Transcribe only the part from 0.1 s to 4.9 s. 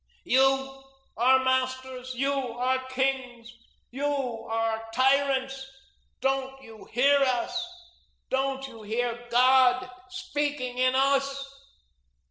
You, our masters, you, our kings, you, our